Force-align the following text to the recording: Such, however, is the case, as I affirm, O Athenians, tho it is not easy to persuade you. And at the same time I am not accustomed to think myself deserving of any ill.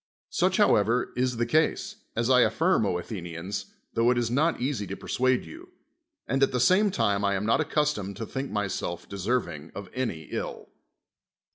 Such, 0.31 0.57
however, 0.57 1.13
is 1.15 1.37
the 1.37 1.45
case, 1.45 1.97
as 2.15 2.27
I 2.27 2.41
affirm, 2.41 2.87
O 2.87 2.97
Athenians, 2.97 3.67
tho 3.93 4.09
it 4.09 4.17
is 4.17 4.31
not 4.31 4.59
easy 4.59 4.87
to 4.87 4.97
persuade 4.97 5.45
you. 5.45 5.69
And 6.27 6.41
at 6.41 6.51
the 6.51 6.59
same 6.59 6.89
time 6.89 7.23
I 7.23 7.35
am 7.35 7.45
not 7.45 7.61
accustomed 7.61 8.17
to 8.17 8.25
think 8.25 8.49
myself 8.49 9.07
deserving 9.07 9.71
of 9.75 9.91
any 9.93 10.23
ill. 10.31 10.69